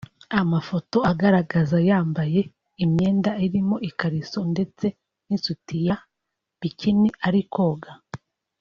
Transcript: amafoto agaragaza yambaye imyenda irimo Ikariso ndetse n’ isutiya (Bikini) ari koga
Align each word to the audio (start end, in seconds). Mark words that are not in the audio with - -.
amafoto 0.41 0.97
agaragaza 1.11 1.77
yambaye 1.89 2.41
imyenda 2.83 3.31
irimo 3.45 3.75
Ikariso 3.89 4.39
ndetse 4.51 4.85
n’ 5.27 5.29
isutiya 5.37 5.95
(Bikini) 6.59 7.09
ari 7.27 7.41
koga 7.53 7.91